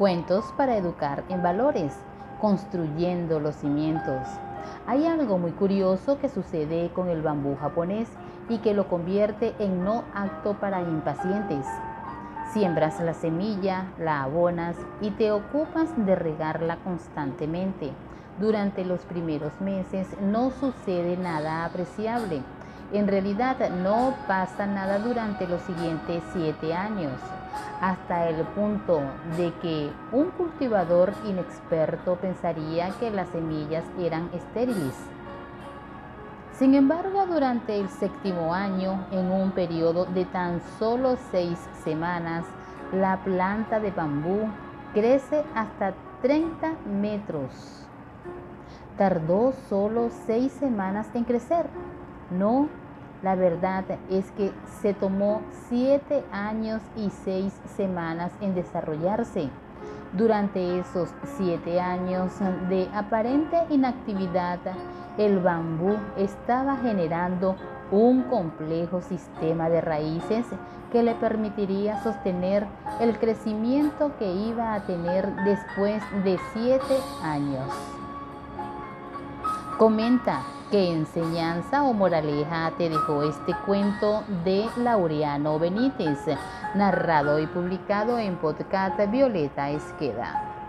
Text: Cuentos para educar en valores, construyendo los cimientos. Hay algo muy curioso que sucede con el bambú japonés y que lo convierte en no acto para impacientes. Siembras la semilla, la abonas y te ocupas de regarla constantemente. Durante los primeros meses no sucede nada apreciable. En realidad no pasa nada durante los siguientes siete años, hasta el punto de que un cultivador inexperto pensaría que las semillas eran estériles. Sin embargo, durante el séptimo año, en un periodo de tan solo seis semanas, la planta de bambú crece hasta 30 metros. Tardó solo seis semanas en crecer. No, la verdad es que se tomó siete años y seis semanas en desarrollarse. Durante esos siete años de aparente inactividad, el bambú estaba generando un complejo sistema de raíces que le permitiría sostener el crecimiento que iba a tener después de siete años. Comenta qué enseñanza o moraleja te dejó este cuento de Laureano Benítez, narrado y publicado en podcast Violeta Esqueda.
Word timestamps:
Cuentos 0.00 0.46
para 0.56 0.78
educar 0.78 1.24
en 1.28 1.42
valores, 1.42 1.92
construyendo 2.40 3.38
los 3.38 3.56
cimientos. 3.56 4.26
Hay 4.86 5.06
algo 5.06 5.36
muy 5.36 5.50
curioso 5.50 6.18
que 6.18 6.30
sucede 6.30 6.90
con 6.94 7.10
el 7.10 7.20
bambú 7.20 7.54
japonés 7.60 8.08
y 8.48 8.60
que 8.60 8.72
lo 8.72 8.88
convierte 8.88 9.54
en 9.58 9.84
no 9.84 10.04
acto 10.14 10.54
para 10.54 10.80
impacientes. 10.80 11.66
Siembras 12.50 12.98
la 13.00 13.12
semilla, 13.12 13.92
la 13.98 14.22
abonas 14.22 14.74
y 15.02 15.10
te 15.10 15.32
ocupas 15.32 15.90
de 16.06 16.16
regarla 16.16 16.78
constantemente. 16.82 17.90
Durante 18.40 18.86
los 18.86 19.00
primeros 19.00 19.52
meses 19.60 20.08
no 20.22 20.50
sucede 20.50 21.18
nada 21.18 21.66
apreciable. 21.66 22.40
En 22.92 23.06
realidad 23.06 23.56
no 23.70 24.14
pasa 24.26 24.66
nada 24.66 24.98
durante 24.98 25.46
los 25.46 25.62
siguientes 25.62 26.24
siete 26.32 26.74
años, 26.74 27.12
hasta 27.80 28.28
el 28.28 28.44
punto 28.46 29.00
de 29.36 29.52
que 29.62 29.92
un 30.10 30.30
cultivador 30.32 31.12
inexperto 31.24 32.16
pensaría 32.16 32.90
que 32.98 33.12
las 33.12 33.28
semillas 33.28 33.84
eran 33.98 34.28
estériles. 34.34 34.96
Sin 36.58 36.74
embargo, 36.74 37.26
durante 37.26 37.78
el 37.78 37.88
séptimo 37.88 38.52
año, 38.52 39.06
en 39.12 39.30
un 39.30 39.52
periodo 39.52 40.04
de 40.04 40.24
tan 40.24 40.60
solo 40.78 41.16
seis 41.30 41.58
semanas, 41.84 42.44
la 42.92 43.18
planta 43.18 43.78
de 43.78 43.92
bambú 43.92 44.48
crece 44.92 45.44
hasta 45.54 45.94
30 46.22 46.72
metros. 47.00 47.86
Tardó 48.98 49.52
solo 49.68 50.10
seis 50.26 50.52
semanas 50.52 51.06
en 51.14 51.24
crecer. 51.24 51.66
No, 52.30 52.68
la 53.22 53.34
verdad 53.34 53.84
es 54.10 54.30
que 54.32 54.52
se 54.80 54.94
tomó 54.94 55.42
siete 55.68 56.24
años 56.32 56.80
y 56.96 57.10
seis 57.24 57.52
semanas 57.76 58.32
en 58.40 58.54
desarrollarse. 58.54 59.50
Durante 60.12 60.80
esos 60.80 61.10
siete 61.36 61.80
años 61.80 62.32
de 62.68 62.88
aparente 62.92 63.58
inactividad, 63.70 64.58
el 65.18 65.38
bambú 65.38 65.96
estaba 66.16 66.76
generando 66.78 67.56
un 67.92 68.22
complejo 68.22 69.02
sistema 69.02 69.68
de 69.68 69.80
raíces 69.80 70.46
que 70.90 71.02
le 71.02 71.14
permitiría 71.14 72.02
sostener 72.02 72.66
el 73.00 73.18
crecimiento 73.18 74.12
que 74.18 74.32
iba 74.32 74.74
a 74.74 74.86
tener 74.86 75.32
después 75.44 76.02
de 76.24 76.38
siete 76.52 76.96
años. 77.22 77.68
Comenta 79.78 80.42
qué 80.70 80.92
enseñanza 80.92 81.82
o 81.82 81.92
moraleja 81.92 82.72
te 82.78 82.88
dejó 82.88 83.24
este 83.24 83.54
cuento 83.66 84.22
de 84.44 84.66
Laureano 84.76 85.58
Benítez, 85.58 86.18
narrado 86.74 87.40
y 87.40 87.46
publicado 87.46 88.18
en 88.18 88.36
podcast 88.36 88.98
Violeta 89.10 89.70
Esqueda. 89.70 90.59